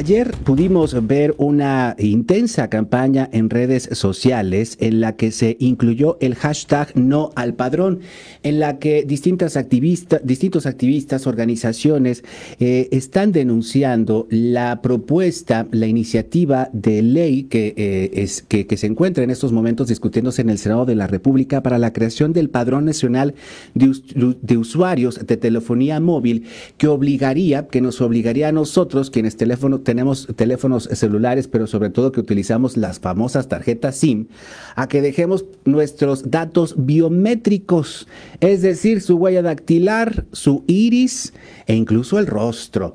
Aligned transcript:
Ayer 0.00 0.32
pudimos 0.44 1.06
ver 1.06 1.34
una 1.36 1.94
intensa 1.98 2.70
campaña 2.70 3.28
en 3.34 3.50
redes 3.50 3.86
sociales 3.92 4.78
en 4.80 4.98
la 5.02 5.14
que 5.16 5.30
se 5.30 5.58
incluyó 5.60 6.16
el 6.22 6.36
hashtag 6.36 6.96
no 6.96 7.32
al 7.34 7.52
padrón, 7.52 8.00
en 8.42 8.60
la 8.60 8.78
que 8.78 9.04
distintas 9.04 9.58
activistas, 9.58 10.22
distintos 10.24 10.64
activistas, 10.64 11.26
organizaciones 11.26 12.24
eh, 12.60 12.88
están 12.92 13.30
denunciando 13.30 14.26
la 14.30 14.80
propuesta, 14.80 15.68
la 15.70 15.86
iniciativa 15.86 16.70
de 16.72 17.02
ley 17.02 17.42
que, 17.42 17.74
eh, 17.76 18.10
es, 18.22 18.40
que, 18.40 18.64
se 18.78 18.86
encuentra 18.86 19.22
en 19.22 19.28
estos 19.28 19.52
momentos 19.52 19.88
discutiéndose 19.88 20.40
en 20.40 20.48
el 20.48 20.56
Senado 20.56 20.86
de 20.86 20.94
la 20.94 21.08
República 21.08 21.62
para 21.62 21.76
la 21.76 21.92
creación 21.92 22.32
del 22.32 22.48
Padrón 22.48 22.86
Nacional 22.86 23.34
de, 23.74 23.94
de 24.40 24.56
Usuarios 24.56 25.26
de 25.26 25.36
Telefonía 25.36 26.00
Móvil 26.00 26.46
que 26.78 26.88
obligaría, 26.88 27.66
que 27.66 27.82
nos 27.82 28.00
obligaría 28.00 28.48
a 28.48 28.52
nosotros, 28.52 29.10
quienes 29.10 29.36
teléfono 29.36 29.82
tenemos 29.90 30.28
teléfonos 30.36 30.88
celulares, 30.92 31.48
pero 31.48 31.66
sobre 31.66 31.90
todo 31.90 32.12
que 32.12 32.20
utilizamos 32.20 32.76
las 32.76 33.00
famosas 33.00 33.48
tarjetas 33.48 33.96
SIM, 33.96 34.28
a 34.76 34.86
que 34.86 35.02
dejemos 35.02 35.46
nuestros 35.64 36.30
datos 36.30 36.76
biométricos, 36.78 38.06
es 38.38 38.62
decir, 38.62 39.00
su 39.00 39.16
huella 39.16 39.42
dactilar, 39.42 40.26
su 40.30 40.62
iris 40.68 41.32
e 41.66 41.74
incluso 41.74 42.20
el 42.20 42.28
rostro. 42.28 42.94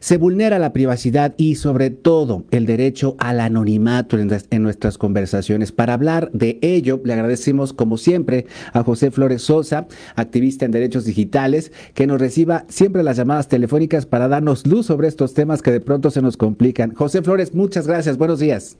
Se 0.00 0.16
vulnera 0.16 0.58
la 0.58 0.72
privacidad 0.72 1.34
y 1.36 1.56
sobre 1.56 1.90
todo 1.90 2.44
el 2.50 2.64
derecho 2.64 3.16
al 3.18 3.38
anonimato 3.38 4.18
en, 4.18 4.62
nuestras 4.62 4.96
conversaciones. 4.96 5.72
Para 5.72 5.92
hablar 5.92 6.30
de 6.32 6.58
ello, 6.62 7.00
le 7.04 7.12
agradecemos 7.12 7.74
como 7.74 7.98
siempre 7.98 8.46
a 8.72 8.82
José 8.82 9.10
Flores 9.10 9.42
Sosa, 9.42 9.86
activista 10.16 10.64
en 10.64 10.70
derechos 10.70 11.04
digitales, 11.04 11.70
que 11.94 12.06
nos 12.06 12.18
reciba 12.18 12.64
siempre 12.68 13.02
las 13.02 13.18
llamadas 13.18 13.48
telefónicas 13.48 14.06
para 14.06 14.26
darnos 14.26 14.66
luz 14.66 14.86
sobre 14.86 15.06
estos 15.06 15.34
temas 15.34 15.60
que 15.60 15.70
de 15.70 15.80
pronto 15.80 16.10
se 16.10 16.22
nos 16.22 16.38
complican. 16.38 16.94
José 16.94 17.22
Flores, 17.22 17.54
muchas 17.54 17.86
gracias. 17.86 18.16
Buenos 18.16 18.40
días. 18.40 18.78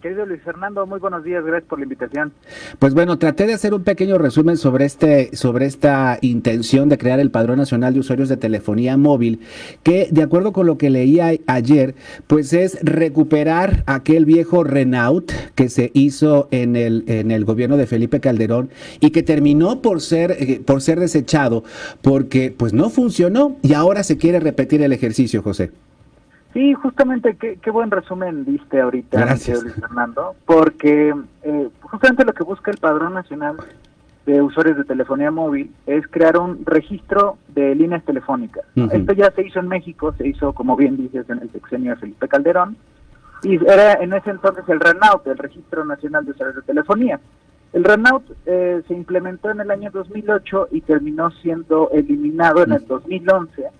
Querido 0.00 0.24
Luis 0.26 0.40
Fernando, 0.42 0.86
muy 0.86 1.00
buenos 1.00 1.24
días, 1.24 1.44
gracias 1.44 1.68
por 1.68 1.80
la 1.80 1.84
invitación. 1.84 2.32
Pues 2.78 2.94
bueno, 2.94 3.18
traté 3.18 3.48
de 3.48 3.54
hacer 3.54 3.74
un 3.74 3.82
pequeño 3.82 4.16
resumen 4.16 4.56
sobre 4.56 4.84
este, 4.84 5.34
sobre 5.34 5.66
esta 5.66 6.18
intención 6.20 6.88
de 6.88 6.98
crear 6.98 7.18
el 7.18 7.32
Padrón 7.32 7.58
Nacional 7.58 7.94
de 7.94 8.00
Usuarios 8.00 8.28
de 8.28 8.36
Telefonía 8.36 8.96
Móvil, 8.96 9.40
que 9.82 10.06
de 10.12 10.22
acuerdo 10.22 10.52
con 10.52 10.66
lo 10.66 10.78
que 10.78 10.90
leía 10.90 11.32
ayer, 11.48 11.96
pues 12.28 12.52
es 12.52 12.78
recuperar 12.80 13.82
aquel 13.86 14.24
viejo 14.24 14.62
Renault 14.62 15.32
que 15.56 15.68
se 15.68 15.90
hizo 15.94 16.46
en 16.52 16.76
el, 16.76 17.02
en 17.08 17.32
el 17.32 17.44
gobierno 17.44 17.76
de 17.76 17.88
Felipe 17.88 18.20
Calderón 18.20 18.70
y 19.00 19.10
que 19.10 19.24
terminó 19.24 19.82
por 19.82 20.00
ser, 20.00 20.36
eh, 20.38 20.62
por 20.64 20.80
ser 20.80 21.00
desechado 21.00 21.64
porque 22.02 22.54
pues 22.56 22.72
no 22.72 22.88
funcionó 22.88 23.56
y 23.62 23.72
ahora 23.72 24.04
se 24.04 24.16
quiere 24.16 24.38
repetir 24.38 24.80
el 24.80 24.92
ejercicio, 24.92 25.42
José. 25.42 25.72
Sí, 26.58 26.74
justamente, 26.74 27.36
qué, 27.36 27.56
qué 27.62 27.70
buen 27.70 27.88
resumen 27.88 28.44
diste 28.44 28.80
ahorita, 28.80 29.20
Gracias. 29.20 29.62
Luis 29.62 29.76
Fernando, 29.76 30.34
porque 30.44 31.14
eh, 31.44 31.68
justamente 31.82 32.24
lo 32.24 32.32
que 32.32 32.42
busca 32.42 32.72
el 32.72 32.78
Padrón 32.78 33.14
Nacional 33.14 33.58
de 34.26 34.42
Usuarios 34.42 34.76
de 34.76 34.82
Telefonía 34.82 35.30
Móvil 35.30 35.72
es 35.86 36.04
crear 36.08 36.36
un 36.36 36.66
registro 36.66 37.38
de 37.46 37.76
líneas 37.76 38.04
telefónicas. 38.04 38.64
Esto 38.74 39.12
ya 39.12 39.30
se 39.30 39.46
hizo 39.46 39.60
en 39.60 39.68
México, 39.68 40.12
se 40.18 40.26
hizo, 40.26 40.52
como 40.52 40.74
bien 40.74 40.96
dices, 40.96 41.30
en 41.30 41.38
el 41.42 41.52
sexenio 41.52 41.92
de 41.92 42.00
Felipe 42.00 42.26
Calderón, 42.26 42.76
y 43.44 43.54
era 43.64 43.92
en 43.92 44.12
ese 44.14 44.30
entonces 44.30 44.64
el 44.66 44.80
RENAUT, 44.80 45.28
el 45.28 45.38
Registro 45.38 45.84
Nacional 45.84 46.24
de 46.24 46.32
Usuarios 46.32 46.56
de 46.56 46.62
Telefonía. 46.62 47.20
El 47.72 47.84
RENAUT 47.84 48.24
eh, 48.46 48.82
se 48.88 48.94
implementó 48.94 49.50
en 49.50 49.60
el 49.60 49.70
año 49.70 49.92
2008 49.92 50.70
y 50.72 50.80
terminó 50.80 51.30
siendo 51.30 51.88
eliminado 51.92 52.64
en 52.64 52.72
el 52.72 52.84
2011 52.84 53.77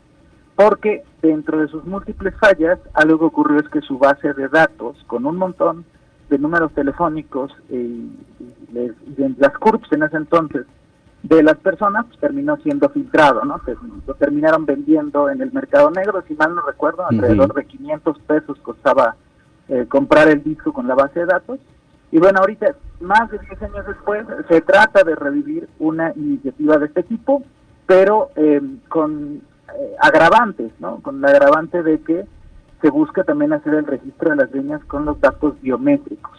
porque 0.58 1.04
dentro 1.22 1.60
de 1.60 1.68
sus 1.68 1.84
múltiples 1.84 2.34
fallas, 2.40 2.80
algo 2.92 3.16
que 3.20 3.24
ocurrió 3.26 3.60
es 3.60 3.68
que 3.68 3.80
su 3.80 3.96
base 3.96 4.34
de 4.34 4.48
datos, 4.48 4.96
con 5.06 5.24
un 5.24 5.36
montón 5.36 5.84
de 6.28 6.36
números 6.36 6.72
telefónicos 6.72 7.52
y, 7.70 8.10
las 9.38 9.56
CURPS 9.56 9.92
en 9.92 10.02
ese 10.02 10.16
entonces 10.16 10.66
de 11.22 11.44
las 11.44 11.56
personas, 11.58 12.06
pues, 12.06 12.18
terminó 12.18 12.56
siendo 12.56 12.88
filtrado, 12.88 13.44
¿no? 13.44 13.60
lo 14.04 14.14
terminaron 14.14 14.66
vendiendo 14.66 15.30
en 15.30 15.42
el 15.42 15.52
mercado 15.52 15.92
negro, 15.92 16.24
si 16.26 16.34
mal 16.34 16.56
no 16.56 16.62
recuerdo, 16.62 17.06
alrededor 17.06 17.54
de 17.54 17.64
500 17.64 18.18
pesos 18.26 18.58
costaba 18.58 19.14
eh, 19.68 19.86
comprar 19.88 20.26
el 20.26 20.42
disco 20.42 20.72
con 20.72 20.88
la 20.88 20.96
base 20.96 21.20
de 21.20 21.26
datos. 21.26 21.60
Y 22.10 22.18
bueno, 22.18 22.40
ahorita, 22.40 22.74
más 23.00 23.30
de 23.30 23.38
10 23.38 23.62
años 23.62 23.86
después, 23.86 24.26
se 24.48 24.60
trata 24.62 25.04
de 25.04 25.14
revivir 25.14 25.68
una 25.78 26.12
iniciativa 26.16 26.78
de 26.78 26.86
este 26.86 27.04
tipo, 27.04 27.44
pero 27.86 28.30
eh, 28.34 28.60
con 28.88 29.40
eh, 29.76 29.94
agravantes, 30.00 30.72
¿no? 30.78 31.00
Con 31.00 31.20
la 31.20 31.28
agravante 31.28 31.82
de 31.82 32.00
que 32.00 32.24
se 32.80 32.90
busca 32.90 33.24
también 33.24 33.52
hacer 33.52 33.74
el 33.74 33.86
registro 33.86 34.30
de 34.30 34.36
las 34.36 34.52
líneas 34.52 34.84
con 34.84 35.04
los 35.04 35.20
datos 35.20 35.60
biométricos. 35.60 36.36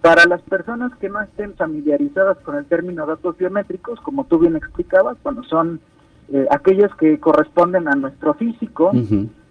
Para 0.00 0.26
las 0.26 0.42
personas 0.42 0.92
que 0.96 1.08
no 1.08 1.20
estén 1.22 1.54
familiarizadas 1.54 2.38
con 2.38 2.56
el 2.56 2.66
término 2.66 3.06
datos 3.06 3.36
biométricos, 3.38 4.00
como 4.00 4.24
tú 4.24 4.38
bien 4.38 4.56
explicabas, 4.56 5.16
cuando 5.22 5.42
son 5.44 5.80
eh, 6.32 6.46
aquellos 6.50 6.94
que 6.96 7.18
corresponden 7.18 7.88
a 7.88 7.94
nuestro 7.94 8.34
físico 8.34 8.92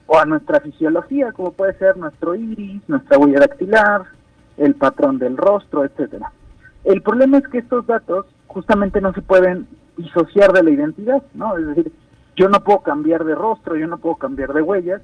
o 0.06 0.18
a 0.18 0.26
nuestra 0.26 0.60
fisiología, 0.62 1.32
como 1.32 1.52
puede 1.54 1.78
ser 1.78 1.98
nuestro 1.98 2.36
iris, 2.36 2.82
nuestra 2.88 3.18
huella 3.18 3.40
dactilar, 3.40 4.04
el 4.58 4.76
patrón 4.76 5.18
del 5.18 5.38
rostro, 5.38 5.84
etcétera. 5.84 6.32
El 6.84 7.02
problema 7.02 7.40
es 7.40 7.48
que 7.48 7.60
estos 7.60 7.86
datos 7.88 8.26
justamente 8.48 9.02
no 9.02 9.14
se 9.14 9.22
pueden 9.22 9.68
disociar 9.98 10.52
de 10.54 10.64
la 10.64 10.70
identidad, 10.70 11.24
¿no? 11.34 11.58
Es 11.58 11.68
decir, 11.68 11.92
yo 12.36 12.50
no 12.50 12.64
puedo 12.64 12.80
cambiar 12.80 13.24
de 13.24 13.36
rostro, 13.36 13.76
yo 13.76 13.88
no 13.88 13.98
puedo 13.98 14.16
cambiar 14.16 14.54
de 14.54 14.62
huellas. 14.62 15.02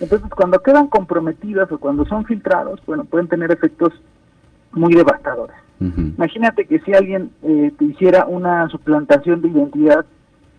Entonces, 0.00 0.28
cuando 0.30 0.60
quedan 0.60 0.88
comprometidas 0.88 1.70
o 1.70 1.78
cuando 1.78 2.04
son 2.06 2.24
filtrados, 2.24 2.80
bueno, 2.86 3.04
pueden 3.04 3.28
tener 3.28 3.52
efectos 3.52 3.92
muy 4.72 4.94
devastadores. 4.94 5.56
Imagínate 5.80 6.64
que 6.64 6.78
si 6.80 6.94
alguien 6.94 7.30
eh, 7.42 7.70
te 7.78 7.84
hiciera 7.84 8.24
una 8.26 8.68
suplantación 8.70 9.42
de 9.42 9.48
identidad 9.48 10.06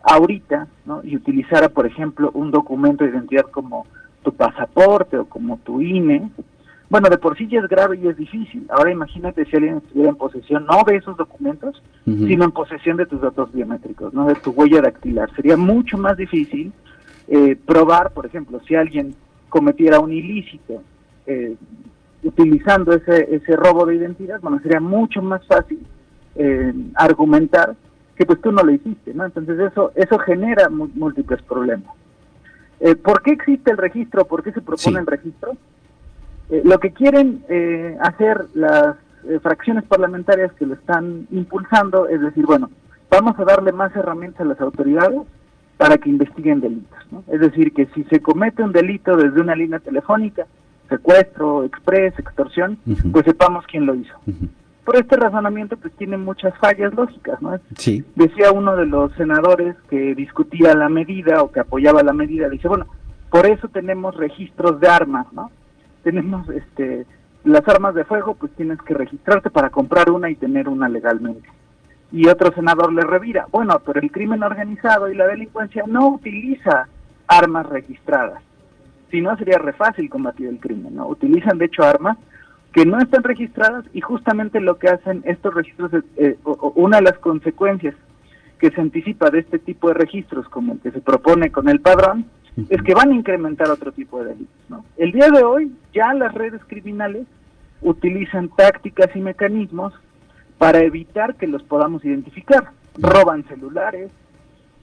ahorita, 0.04 0.68
¿no? 0.86 1.02
Y 1.04 1.16
utilizara, 1.16 1.70
por 1.70 1.88
ejemplo, 1.88 2.30
un 2.34 2.52
documento 2.52 3.04
de 3.04 3.10
identidad 3.10 3.46
como 3.46 3.88
tu 4.24 4.34
pasaporte 4.34 5.18
o 5.18 5.26
como 5.26 5.58
tu 5.58 5.82
INE, 5.82 6.30
bueno, 6.90 7.09
de 7.09 7.18
por 7.18 7.38
sí 7.38 7.47
ya 7.47 7.59
es 7.59 7.68
grave 7.68 7.97
y 7.97 8.07
es 8.07 8.16
difícil. 8.16 8.68
Ahora 8.69 8.91
imagínate 8.91 9.46
si 9.46 9.56
alguien 9.56 9.78
estuviera 9.78 10.09
en 10.09 10.16
posesión 10.16 10.66
no 10.66 10.84
de 10.85 10.97
esos 10.97 11.18
documentos, 11.18 11.81
sino 12.06 12.46
en 12.46 12.51
posesión 12.51 12.97
de 12.97 13.07
tus 13.07 13.22
datos 13.22 13.51
biométricos, 13.51 14.13
no 14.13 14.28
de 14.28 14.35
tu 14.35 14.51
huella 14.51 14.81
dactilar. 14.81 15.34
Sería 15.35 15.57
mucho 15.57 15.97
más 15.97 16.16
difícil 16.16 16.72
eh, 17.28 17.56
probar, 17.66 18.12
por 18.12 18.28
ejemplo, 18.28 18.62
si 18.68 18.75
alguien 18.75 19.16
cometiera 19.50 20.00
un 20.00 20.13
ilícito 20.13 20.84
eh, 21.25 21.56
utilizando 22.24 22.94
ese, 22.94 23.35
ese 23.35 23.56
robo 23.56 23.88
de 23.88 23.95
identidad, 23.95 24.40
bueno, 24.41 24.59
sería 24.59 24.79
mucho 24.79 25.24
más 25.24 25.45
fácil 25.47 25.79
eh, 26.35 26.74
argumentar 26.94 27.75
que 28.16 28.28
pues 28.28 28.40
tú 28.41 28.51
no 28.51 28.62
lo 28.62 28.72
hiciste, 28.72 29.13
¿no? 29.13 29.25
Entonces 29.25 29.59
eso 29.59 29.91
eso 29.95 30.19
genera 30.19 30.69
múltiples 30.69 31.41
problemas. 31.41 31.94
¿Por 33.03 33.24
qué 33.24 33.31
existe 33.31 33.72
el 33.72 33.78
registro? 33.78 34.25
¿Por 34.25 34.44
qué 34.44 34.51
se 34.51 34.62
propone 34.62 35.00
el 35.00 35.07
registro? 35.07 35.53
Eh, 36.50 36.61
lo 36.63 36.79
que 36.79 36.91
quieren 36.91 37.44
eh, 37.50 37.97
hacer 38.01 38.45
las 38.53 38.95
eh, 39.28 39.39
fracciones 39.41 39.83
parlamentarias 39.85 40.51
que 40.53 40.66
lo 40.66 40.75
están 40.75 41.28
impulsando 41.31 42.07
es 42.07 42.22
decir, 42.22 42.45
bueno, 42.45 42.69
vamos 43.09 43.38
a 43.39 43.45
darle 43.45 43.72
más 43.72 43.95
herramientas 43.95 44.41
a 44.41 44.45
las 44.45 44.61
autoridades 44.61 45.22
para 45.78 45.97
que 45.97 46.09
investiguen 46.09 46.61
delitos. 46.61 47.00
Es 47.28 47.39
decir, 47.39 47.73
que 47.73 47.88
si 47.88 48.03
se 48.06 48.19
comete 48.19 48.63
un 48.63 48.72
delito 48.72 49.17
desde 49.17 49.41
una 49.41 49.56
línea 49.56 49.79
telefónica, 49.79 50.45
secuestro, 50.89 51.63
express, 51.63 52.17
extorsión, 52.19 52.77
pues 53.12 53.25
sepamos 53.25 53.65
quién 53.65 53.86
lo 53.86 53.95
hizo. 53.95 54.13
Por 54.86 54.95
este 54.95 55.18
razonamiento, 55.18 55.77
pues 55.77 55.94
tiene 55.95 56.15
muchas 56.15 56.56
fallas 56.59 56.94
lógicas, 56.94 57.41
¿no? 57.41 57.59
Sí. 57.75 58.06
Decía 58.15 58.51
uno 58.51 58.75
de 58.75 58.86
los 58.86 59.12
senadores 59.13 59.75
que 59.89 60.13
discutía 60.13 60.75
la 60.75 60.89
medida 60.89 61.41
o 61.41 61.51
que 61.51 61.59
apoyaba 61.59 62.03
la 62.03 62.13
medida, 62.13 62.48
dice, 62.50 62.68
bueno, 62.68 62.86
por 63.31 63.48
eso 63.48 63.68
tenemos 63.68 64.15
registros 64.15 64.80
de 64.80 64.88
armas, 64.88 65.25
¿no? 65.33 65.51
Tenemos 66.06 66.48
este 66.50 67.07
las 67.44 67.68
armas 67.68 67.94
de 67.96 68.06
fuego, 68.06 68.36
pues 68.36 68.52
tienes 68.54 68.80
que 68.81 68.94
registrarte 68.94 69.50
para 69.50 69.69
comprar 69.69 70.10
una 70.10 70.30
y 70.30 70.36
tener 70.36 70.68
una 70.69 70.88
legalmente. 70.88 71.48
Y 72.12 72.28
otro 72.28 72.52
senador 72.54 72.94
le 72.94 73.02
revira, 73.02 73.48
bueno, 73.52 73.80
pero 73.86 74.00
el 74.00 74.12
crimen 74.12 74.42
organizado 74.42 75.12
y 75.12 75.16
la 75.16 75.28
delincuencia 75.28 75.84
no 75.86 76.07
utiliza 76.07 76.88
armas 77.28 77.68
registradas. 77.68 78.42
Si 79.12 79.22
no, 79.22 79.36
sería 79.38 79.60
re 79.60 79.74
fácil 79.74 80.10
combatir 80.10 80.48
el 80.48 80.60
crimen, 80.60 80.96
¿no? 80.96 81.07
Utilizan, 81.07 81.57
de 81.57 81.66
hecho, 81.66 81.84
armas 81.84 82.18
que 82.72 82.86
no 82.86 83.00
están 83.00 83.24
registradas 83.24 83.86
y 83.94 84.01
justamente 84.01 84.60
lo 84.60 84.78
que 84.78 84.90
hacen 84.90 85.22
estos 85.25 85.54
registros, 85.54 85.92
eh, 86.18 86.38
una 86.75 86.98
de 86.98 87.04
las 87.04 87.18
consecuencias 87.19 87.96
que 88.60 88.72
se 88.72 88.81
anticipa 88.81 89.30
de 89.30 89.40
este 89.40 89.60
tipo 89.60 89.88
de 89.90 89.96
registros, 89.96 90.50
como 90.50 90.74
el 90.74 90.80
que 90.80 90.92
se 90.92 91.01
propone 91.01 91.51
con 91.51 91.69
el 91.69 91.80
padrón, 91.80 92.25
es 92.69 92.81
que 92.81 92.94
van 92.94 93.12
a 93.12 93.16
incrementar 93.16 93.69
otro 93.69 93.92
tipo 93.92 94.19
de 94.19 94.30
delitos. 94.30 94.56
¿no? 94.69 94.86
El 94.98 95.12
día 95.12 95.30
de 95.30 95.44
hoy 95.44 95.75
ya 95.94 96.13
las 96.13 96.34
redes 96.34 96.62
criminales 96.68 97.28
utilizan 97.81 98.50
tácticas 98.50 99.16
y 99.16 99.19
mecanismos 99.19 99.94
para 100.57 100.80
evitar 100.80 101.36
que 101.36 101.48
los 101.48 101.63
podamos 101.63 102.04
identificar. 102.06 102.72
Roban 102.98 103.44
celulares, 103.48 104.10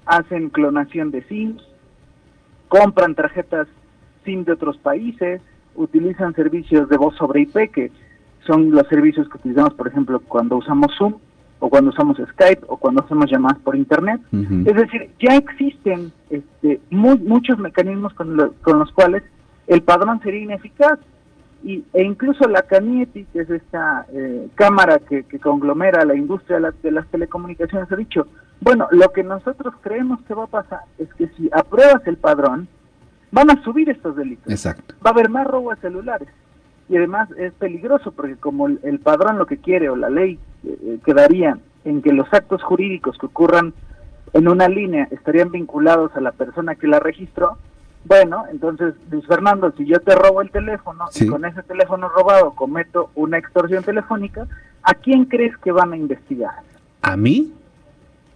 hacen 0.04 0.50
clonación 0.50 1.10
de 1.10 1.22
SIMs, 1.24 1.62
compran 2.68 3.14
tarjetas 3.14 3.68
SIM 4.24 4.44
de 4.44 4.52
otros 4.52 4.76
países, 4.76 5.40
utilizan 5.74 6.34
servicios 6.34 6.88
de 6.88 6.96
voz 6.96 7.16
sobre 7.16 7.42
IP, 7.42 7.72
que 7.72 7.90
son 8.46 8.70
los 8.70 8.86
servicios 8.88 9.28
que 9.28 9.38
utilizamos, 9.38 9.74
por 9.74 9.88
ejemplo, 9.88 10.20
cuando 10.20 10.56
usamos 10.56 10.94
Zoom 10.98 11.14
o 11.62 11.70
cuando 11.70 11.90
usamos 11.90 12.16
Skype 12.16 12.64
o 12.66 12.76
cuando 12.76 13.04
hacemos 13.04 13.30
llamadas 13.30 13.58
por 13.60 13.76
Internet. 13.76 14.20
Es 14.32 14.74
decir, 14.74 15.10
ya 15.20 15.36
existen 15.36 16.12
este, 16.28 16.80
muchos 16.90 17.56
mecanismos 17.56 18.12
con, 18.14 18.52
con 18.62 18.80
los 18.80 18.90
cuales 18.90 19.22
el 19.68 19.82
padrón 19.82 20.20
sería 20.22 20.40
ineficaz 20.40 20.98
y, 21.62 21.84
e 21.92 22.02
incluso 22.02 22.48
la 22.48 22.62
CANIETI, 22.62 23.26
que 23.26 23.42
es 23.42 23.50
esta 23.50 24.06
eh, 24.12 24.48
cámara 24.56 24.98
que, 24.98 25.22
conglomera 25.38 26.04
la 26.04 26.16
industria 26.16 26.58
de, 26.82 26.90
las 26.90 27.06
telecomunicaciones, 27.06 27.92
ha 27.92 27.96
dicho, 27.96 28.26
bueno, 28.60 28.88
lo 28.90 29.12
que 29.12 29.22
nosotros 29.22 29.72
creemos 29.82 30.20
que 30.22 30.34
va 30.34 30.44
a 30.44 30.48
pasar 30.48 30.80
es 30.98 31.14
que 31.14 31.28
si 31.36 31.48
apruebas 31.52 32.04
el 32.08 32.16
padrón, 32.16 32.66
van 33.30 33.50
a 33.52 33.62
subir 33.62 33.88
estos 33.88 34.16
delitos. 34.16 34.52
Exacto. 34.52 34.96
Va 35.06 35.10
a 35.10 35.12
haber 35.12 35.30
más 35.30 35.46
robo 35.46 35.70
de 35.70 35.76
celulares. 35.76 36.28
Y 36.88 36.96
además 36.96 37.28
es 37.38 37.52
peligroso 37.54 38.12
porque 38.12 38.36
como 38.36 38.66
el, 38.66 38.98
padrón 39.02 39.38
lo 39.38 39.46
que 39.46 39.58
quiere 39.58 39.88
o 39.88 39.96
la 39.96 40.10
ley 40.10 40.38
eh, 40.64 40.98
quedaría 41.04 41.58
en 41.84 42.02
que 42.02 42.12
los 42.12 42.32
actos 42.32 42.62
jurídicos 42.62 43.16
que 43.18 43.26
ocurran 43.26 43.72
en 44.32 44.48
una 44.48 44.68
línea 44.68 45.08
estarían 45.10 45.50
vinculados 45.50 46.14
a 46.16 46.20
la 46.20 46.32
persona 46.32 46.74
que 46.74 46.86
la 46.86 47.00
registró, 47.00 47.58
bueno, 48.04 48.44
entonces, 48.50 48.94
Luis 49.10 49.24
Fernando, 49.26 49.72
si 49.76 49.86
yo 49.86 50.00
te 50.00 50.14
robo 50.14 50.42
el 50.42 50.50
teléfono 50.50 51.04
y 51.14 51.26
con 51.26 51.44
ese 51.44 51.62
teléfono 51.62 52.08
robado 52.08 52.52
cometo 52.52 53.10
una 53.14 53.38
extorsión 53.38 53.84
telefónica, 53.84 54.46
¿a 54.82 54.94
quién 54.94 55.26
crees 55.26 55.56
que 55.58 55.70
van 55.70 55.92
a 55.92 55.96
investigar? 55.96 56.54
¿A 57.02 57.16
mí? 57.16 57.52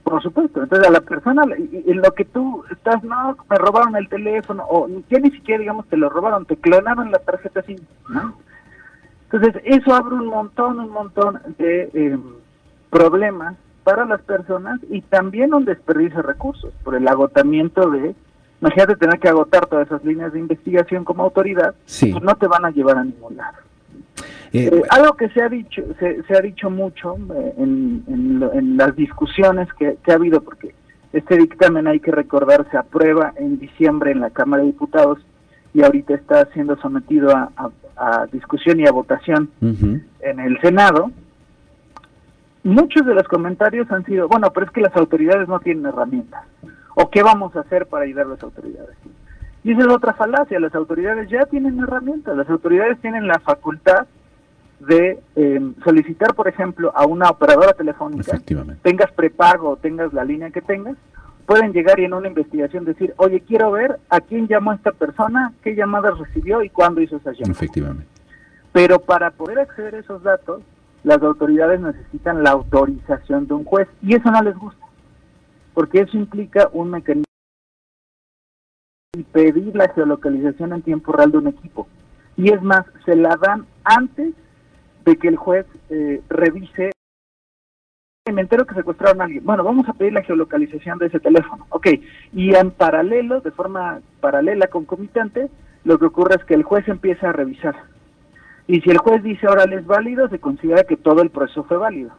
Por 0.06 0.22
supuesto, 0.22 0.62
entonces 0.62 0.86
a 0.86 0.92
la 0.92 1.00
persona, 1.00 1.42
en 1.56 1.96
lo 1.96 2.12
que 2.12 2.24
tú 2.24 2.62
estás, 2.70 3.02
no, 3.02 3.36
me 3.50 3.56
robaron 3.56 3.96
el 3.96 4.08
teléfono, 4.08 4.64
o 4.68 4.88
ya 5.10 5.18
ni 5.18 5.32
siquiera, 5.32 5.58
digamos, 5.58 5.84
te 5.88 5.96
lo 5.96 6.08
robaron, 6.08 6.46
te 6.46 6.56
clonaron 6.56 7.10
la 7.10 7.18
tarjeta 7.18 7.60
SIM, 7.62 7.80
¿no? 8.08 8.38
Entonces, 9.24 9.60
eso 9.64 9.92
abre 9.92 10.14
un 10.14 10.26
montón, 10.26 10.78
un 10.78 10.90
montón 10.90 11.40
de 11.58 11.90
eh, 11.92 12.18
problemas 12.88 13.56
para 13.82 14.04
las 14.04 14.22
personas 14.22 14.78
y 14.90 15.00
también 15.00 15.52
un 15.52 15.64
desperdicio 15.64 16.18
de 16.18 16.22
recursos 16.22 16.72
por 16.84 16.94
el 16.94 17.08
agotamiento 17.08 17.90
de 17.90 18.14
Imagínate 18.60 18.96
tener 18.96 19.18
que 19.18 19.28
agotar 19.28 19.66
todas 19.66 19.86
esas 19.86 20.04
líneas 20.04 20.32
de 20.32 20.38
investigación 20.38 21.04
como 21.04 21.24
autoridad, 21.24 21.74
pues 21.84 22.22
no 22.22 22.36
te 22.36 22.46
van 22.46 22.64
a 22.64 22.70
llevar 22.70 22.96
a 22.96 23.04
ningún 23.04 23.36
lado. 23.36 23.58
Eh, 24.56 24.70
eh, 24.72 24.82
algo 24.88 25.14
que 25.16 25.28
se 25.28 25.42
ha 25.42 25.50
dicho 25.50 25.82
se, 25.98 26.34
ha 26.34 26.40
dicho 26.40 26.70
mucho 26.70 27.18
eh, 27.34 27.54
en, 27.58 28.76
las 28.78 28.96
discusiones 28.96 29.68
que, 29.74 29.98
ha 30.08 30.14
habido, 30.14 30.40
porque 30.40 30.74
este 31.12 31.36
dictamen 31.36 31.86
hay 31.86 32.00
que 32.00 32.10
recordar 32.10 32.66
se 32.70 32.78
aprueba 32.78 33.34
en 33.36 33.58
diciembre 33.58 34.12
en 34.12 34.20
la 34.20 34.30
Cámara 34.30 34.62
de 34.62 34.68
Diputados 34.68 35.18
y 35.74 35.82
ahorita 35.82 36.14
está 36.14 36.46
siendo 36.54 36.76
sometido 36.76 37.36
a, 37.36 37.70
discusión 38.32 38.78
y 38.80 38.86
a 38.86 38.92
votación 38.92 39.50
en 39.60 40.40
el 40.40 40.60
Senado. 40.60 41.10
Muchos 42.62 43.06
de 43.06 43.14
los 43.14 43.26
comentarios 43.26 43.90
han 43.90 44.04
sido, 44.04 44.28
bueno, 44.28 44.52
pero 44.52 44.66
es 44.66 44.72
que 44.72 44.82
las 44.82 44.94
autoridades 44.96 45.48
no 45.48 45.60
tienen 45.60 45.86
herramientas. 45.86 46.44
¿O 46.94 47.08
qué 47.08 47.22
vamos 47.22 47.56
a 47.56 47.60
hacer 47.60 47.86
para 47.86 48.04
ayudar 48.04 48.26
a 48.26 48.30
las 48.30 48.42
autoridades? 48.42 48.96
Y 49.64 49.72
esa 49.72 49.80
es 49.80 49.88
otra 49.88 50.12
falacia, 50.12 50.60
las 50.60 50.74
autoridades 50.74 51.28
ya 51.30 51.46
tienen 51.46 51.78
herramientas, 51.80 52.36
las 52.36 52.50
autoridades 52.50 53.00
tienen 53.00 53.26
la 53.26 53.38
facultad 53.38 54.06
de 54.80 55.20
eh, 55.36 55.72
solicitar, 55.84 56.34
por 56.34 56.48
ejemplo, 56.48 56.92
a 56.94 57.06
una 57.06 57.30
operadora 57.30 57.72
telefónica, 57.72 58.38
tengas 58.82 59.10
prepago 59.12 59.70
o 59.70 59.76
tengas 59.76 60.12
la 60.12 60.24
línea 60.24 60.50
que 60.50 60.60
tengas, 60.60 60.96
pueden 61.46 61.72
llegar 61.72 61.98
y 61.98 62.04
en 62.04 62.14
una 62.14 62.28
investigación 62.28 62.84
decir, 62.84 63.14
oye, 63.16 63.40
quiero 63.40 63.70
ver 63.70 63.98
a 64.10 64.20
quién 64.20 64.48
llamó 64.48 64.72
esta 64.72 64.92
persona, 64.92 65.52
qué 65.62 65.74
llamadas 65.74 66.18
recibió 66.18 66.62
y 66.62 66.70
cuándo 66.70 67.00
hizo 67.00 67.16
esas 67.16 67.36
llamadas. 67.38 67.56
Efectivamente. 67.56 68.06
Pero 68.72 68.98
para 68.98 69.30
poder 69.30 69.60
acceder 69.60 69.94
a 69.94 69.98
esos 70.00 70.22
datos, 70.22 70.62
las 71.04 71.22
autoridades 71.22 71.80
necesitan 71.80 72.42
la 72.42 72.50
autorización 72.50 73.46
de 73.46 73.54
un 73.54 73.64
juez 73.64 73.88
y 74.02 74.14
eso 74.14 74.30
no 74.30 74.42
les 74.42 74.56
gusta 74.56 74.86
porque 75.76 76.00
eso 76.00 76.16
implica 76.16 76.70
un 76.72 76.88
mecanismo 76.88 77.26
y 79.12 79.22
pedir 79.24 79.76
la 79.76 79.90
geolocalización 79.90 80.72
en 80.72 80.80
tiempo 80.80 81.12
real 81.12 81.30
de 81.30 81.36
un 81.36 81.48
equipo. 81.48 81.86
Y 82.34 82.50
es 82.50 82.62
más, 82.62 82.86
se 83.04 83.14
la 83.14 83.36
dan 83.36 83.66
antes 83.84 84.32
de 85.06 85.16
que 85.16 85.28
el 85.28 85.36
juez 85.36 85.64
eh, 85.88 86.20
revise. 86.28 86.90
Me 88.30 88.42
entero 88.42 88.66
que 88.66 88.74
secuestraron 88.74 89.20
a 89.20 89.24
alguien. 89.24 89.44
Bueno, 89.44 89.62
vamos 89.62 89.88
a 89.88 89.92
pedir 89.92 90.12
la 90.12 90.22
geolocalización 90.22 90.98
de 90.98 91.06
ese 91.06 91.20
teléfono. 91.20 91.64
Ok, 91.70 91.86
y 92.32 92.54
en 92.54 92.72
paralelo, 92.72 93.40
de 93.40 93.52
forma 93.52 94.00
paralela, 94.20 94.66
concomitante, 94.66 95.48
lo 95.84 95.98
que 95.98 96.06
ocurre 96.06 96.34
es 96.34 96.44
que 96.44 96.54
el 96.54 96.64
juez 96.64 96.86
empieza 96.88 97.28
a 97.28 97.32
revisar. 97.32 97.76
Y 98.66 98.80
si 98.80 98.90
el 98.90 98.98
juez 98.98 99.22
dice, 99.22 99.46
ahora 99.46 99.64
es 99.72 99.86
válido, 99.86 100.28
se 100.28 100.40
considera 100.40 100.82
que 100.82 100.96
todo 100.96 101.22
el 101.22 101.30
proceso 101.30 101.62
fue 101.62 101.76
válido. 101.76 102.10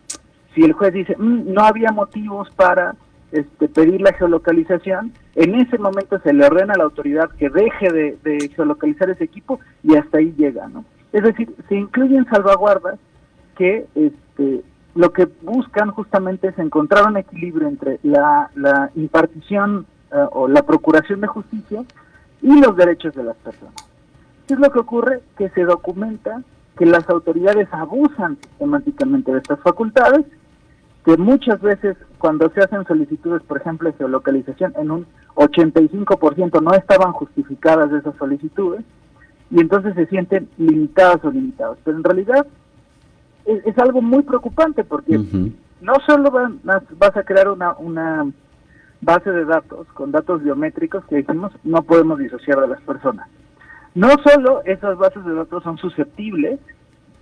Si 0.56 0.62
el 0.62 0.72
juez 0.72 0.94
dice, 0.94 1.16
mm, 1.18 1.54
no 1.54 1.62
había 1.62 1.92
motivos 1.92 2.50
para 2.52 2.96
este, 3.34 3.68
pedir 3.68 4.00
la 4.00 4.14
geolocalización, 4.14 5.12
en 5.36 5.56
ese 5.56 5.78
momento 5.78 6.20
se 6.20 6.32
le 6.32 6.46
ordena 6.46 6.74
a 6.74 6.78
la 6.78 6.86
autoridad 6.86 7.30
que 7.32 7.50
deje 7.50 7.92
de, 7.92 8.50
geolocalizar 8.56 9.10
ese 9.10 9.26
equipo 9.26 9.60
y 9.84 9.96
hasta 9.98 10.20
ahí 10.20 10.34
llega, 10.38 10.68
¿no? 10.70 10.86
Es 11.14 11.24
decir, 11.24 11.54
se 11.68 11.76
incluyen 11.76 12.26
salvaguardas 12.26 13.00
que 13.56 13.88
este, 13.96 14.64
lo 14.96 15.14
que 15.14 15.28
buscan 15.42 15.92
justamente 15.92 16.48
es 16.48 16.60
encontrar 16.60 17.08
un 17.08 17.18
equilibrio 17.18 17.68
entre 17.68 18.00
la, 18.04 18.50
impartición 18.96 19.86
eh, 20.12 20.26
o 20.32 20.48
la 20.48 20.64
procuración 20.64 21.22
de 21.22 21.28
justicia 21.28 21.84
y 22.42 22.60
los 22.60 22.76
derechos 22.76 23.14
de 23.14 23.24
las 23.24 23.38
personas. 23.38 23.76
¿Qué 24.48 24.54
es 24.54 24.60
lo 24.60 24.72
que 24.72 24.80
ocurre? 24.80 25.22
Que 25.38 25.50
se 25.50 25.64
documenta 25.64 26.42
que 26.78 26.86
las 26.86 27.10
autoridades 27.10 27.68
abusan 27.72 28.38
sistemáticamente 28.38 29.32
de 29.32 29.40
estas 29.40 29.60
facultades 29.60 30.26
que 31.06 31.18
muchas 31.18 31.62
veces 31.62 31.96
cuando 32.18 32.50
se 32.50 32.62
hacen 32.62 32.86
solicitudes, 32.86 33.42
por 33.44 33.58
ejemplo, 33.58 33.90
de 33.90 33.98
geolocalización, 33.98 34.74
en 34.78 34.92
un 34.92 35.08
85% 35.36 36.62
no 36.62 36.74
estaban 36.74 37.14
justificadas 37.14 37.92
esas 37.94 38.16
solicitudes 38.18 38.84
y 39.50 39.60
entonces 39.60 39.96
se 39.96 40.06
sienten 40.08 40.50
limitadas 40.58 41.24
o 41.24 41.32
limitados. 41.32 41.78
Pero 41.84 41.98
en 41.98 42.04
realidad 42.04 42.46
es, 43.46 43.78
algo 43.78 44.02
muy 44.02 44.24
preocupante 44.24 44.84
porque 44.84 45.18
no 45.82 45.94
solo 46.06 46.32
vas 46.64 47.18
a 47.18 47.24
crear 47.24 47.50
una, 47.50 47.74
una 47.78 48.26
base 49.02 49.32
de 49.32 49.46
datos 49.46 49.88
con 49.94 50.12
datos 50.12 50.44
biométricos 50.44 51.06
que 51.06 51.18
dijimos 51.18 51.54
no 51.64 51.84
podemos 51.84 52.20
disociar 52.20 52.60
de 52.60 52.68
las 52.68 52.82
personas. 52.82 53.28
No 53.96 54.10
solo 54.24 54.62
esas 54.66 54.98
bases 54.98 55.26
de 55.26 55.34
datos 55.34 55.64
son 55.64 55.78
susceptibles 55.78 56.60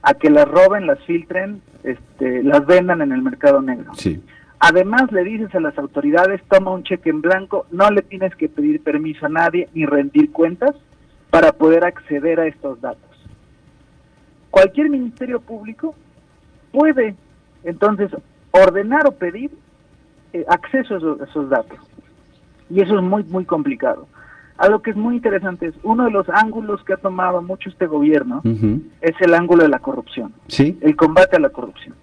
a 0.01 0.13
que 0.13 0.29
las 0.29 0.47
roben, 0.47 0.87
las 0.87 0.99
filtren, 1.05 1.61
este, 1.83 2.43
las 2.43 2.65
vendan 2.65 3.01
en 3.01 3.11
el 3.11 3.21
mercado 3.21 3.61
negro. 3.61 3.93
Sí. 3.95 4.21
Además 4.59 5.11
le 5.11 5.23
dices 5.23 5.53
a 5.53 5.59
las 5.59 5.77
autoridades, 5.77 6.41
toma 6.49 6.71
un 6.71 6.83
cheque 6.83 7.09
en 7.09 7.21
blanco, 7.21 7.65
no 7.71 7.89
le 7.91 8.01
tienes 8.01 8.35
que 8.35 8.49
pedir 8.49 8.81
permiso 8.81 9.25
a 9.25 9.29
nadie 9.29 9.69
ni 9.73 9.85
rendir 9.85 10.31
cuentas 10.31 10.75
para 11.35 11.51
poder 11.51 11.83
acceder 11.83 12.39
a 12.39 12.47
estos 12.47 12.79
datos. 12.79 13.09
Cualquier 14.49 14.89
ministerio 14.89 15.41
público 15.41 15.93
puede 16.71 17.13
entonces 17.65 18.09
ordenar 18.51 19.05
o 19.05 19.11
pedir 19.11 19.51
eh, 20.31 20.45
acceso 20.47 20.95
a 20.95 21.25
esos 21.25 21.49
datos. 21.49 21.77
Y 22.69 22.79
eso 22.79 22.95
es 22.95 23.03
muy, 23.03 23.25
muy 23.25 23.43
complicado. 23.43 24.07
Algo 24.57 24.81
que 24.81 24.91
es 24.91 24.95
muy 24.95 25.17
interesante 25.17 25.65
es 25.65 25.75
uno 25.83 26.05
de 26.05 26.11
los 26.11 26.25
ángulos 26.29 26.81
que 26.85 26.93
ha 26.93 26.97
tomado 26.97 27.41
mucho 27.41 27.69
este 27.69 27.85
gobierno 27.85 28.41
es 29.01 29.15
el 29.19 29.33
ángulo 29.33 29.63
de 29.63 29.69
la 29.69 29.79
corrupción, 29.79 30.31
¿Sí? 30.47 30.79
el 30.79 30.95
combate 30.95 31.35
a 31.35 31.41
la 31.41 31.49
corrupción. 31.49 31.95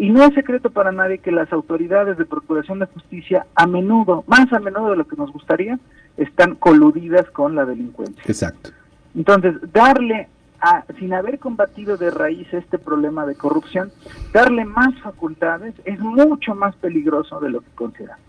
Y 0.00 0.08
no 0.08 0.24
es 0.24 0.32
secreto 0.32 0.70
para 0.70 0.92
nadie 0.92 1.18
que 1.18 1.30
las 1.30 1.52
autoridades 1.52 2.16
de 2.16 2.24
procuración 2.24 2.78
de 2.78 2.86
justicia 2.86 3.44
a 3.54 3.66
menudo, 3.66 4.24
más 4.26 4.50
a 4.50 4.58
menudo 4.58 4.92
de 4.92 4.96
lo 4.96 5.06
que 5.06 5.14
nos 5.14 5.30
gustaría, 5.30 5.78
están 6.16 6.54
coludidas 6.54 7.28
con 7.32 7.54
la 7.54 7.66
delincuencia. 7.66 8.22
Exacto. 8.26 8.70
Entonces, 9.14 9.56
darle 9.74 10.28
a, 10.58 10.84
sin 10.98 11.12
haber 11.12 11.38
combatido 11.38 11.98
de 11.98 12.10
raíz 12.10 12.50
este 12.54 12.78
problema 12.78 13.26
de 13.26 13.34
corrupción, 13.34 13.92
darle 14.32 14.64
más 14.64 14.98
facultades 15.02 15.74
es 15.84 16.00
mucho 16.00 16.54
más 16.54 16.74
peligroso 16.76 17.38
de 17.38 17.50
lo 17.50 17.60
que 17.60 17.70
consideramos. 17.74 18.24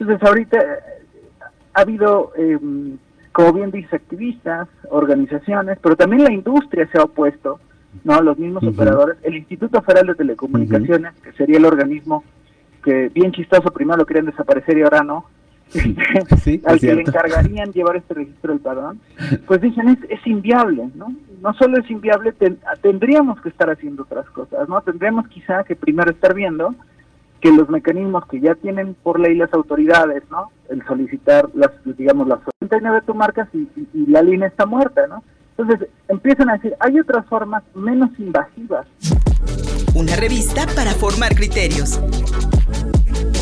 Entonces, 0.00 0.26
ahorita 0.26 0.58
ha 1.72 1.80
habido, 1.82 2.32
eh, 2.36 2.58
como 3.30 3.52
bien 3.52 3.70
dice, 3.70 3.94
activistas, 3.94 4.66
organizaciones, 4.90 5.78
pero 5.80 5.94
también 5.94 6.24
la 6.24 6.32
industria 6.32 6.88
se 6.90 6.98
ha 6.98 7.04
opuesto, 7.04 7.60
¿no? 8.04 8.20
Los 8.22 8.38
mismos 8.38 8.64
operadores. 8.64 9.16
El 9.22 9.36
Instituto 9.36 9.82
Federal 9.82 10.08
de 10.08 10.14
Telecomunicaciones, 10.14 11.14
que 11.22 11.32
sería 11.32 11.58
el 11.58 11.64
organismo 11.64 12.24
que, 12.84 13.08
bien 13.08 13.32
chistoso, 13.32 13.70
primero 13.70 13.98
lo 13.98 14.06
querían 14.06 14.26
desaparecer 14.26 14.78
y 14.78 14.82
ahora 14.82 15.02
no, 15.02 15.26
sí, 15.68 15.96
al 16.64 16.78
que 16.78 16.94
le 16.94 17.02
encargarían 17.02 17.72
llevar 17.72 17.96
este 17.96 18.14
registro 18.14 18.52
del 18.52 18.60
padrón, 18.62 19.00
pues 19.46 19.60
dicen 19.60 19.88
es, 19.88 19.98
es 20.08 20.26
inviable, 20.26 20.88
¿no? 20.94 21.12
no 21.42 21.54
solo 21.54 21.78
es 21.78 21.90
inviable, 21.90 22.34
tendríamos 22.82 23.40
que 23.40 23.48
estar 23.48 23.70
haciendo 23.70 24.02
otras 24.02 24.28
cosas, 24.30 24.68
¿no? 24.68 24.80
Tendríamos 24.80 25.28
quizá 25.28 25.64
que 25.64 25.76
primero 25.76 26.10
estar 26.10 26.34
viendo 26.34 26.74
que 27.40 27.52
los 27.52 27.68
mecanismos 27.68 28.26
que 28.26 28.40
ya 28.40 28.54
tienen 28.54 28.94
por 28.94 29.20
ley 29.20 29.34
las 29.34 29.52
autoridades, 29.52 30.22
¿no? 30.30 30.50
El 30.68 30.84
solicitar 30.86 31.48
las, 31.54 31.70
digamos, 31.84 32.26
las 32.26 32.40
49 32.60 33.02
tu 33.06 33.14
marcas 33.14 33.48
y, 33.52 33.68
y 33.92 34.06
la 34.06 34.22
línea 34.22 34.48
está 34.48 34.66
muerta, 34.66 35.06
¿no? 35.06 35.22
Entonces 35.58 35.88
empiezan 36.08 36.50
a 36.50 36.54
decir, 36.54 36.74
hay 36.80 36.98
otras 37.00 37.26
formas 37.26 37.62
menos 37.74 38.10
invasivas. 38.18 38.86
Una 39.94 40.14
revista 40.16 40.66
para 40.74 40.92
formar 40.92 41.34
criterios. 41.34 42.00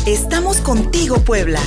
Estamos 0.07 0.61
contigo, 0.61 1.17
Puebla. 1.17 1.59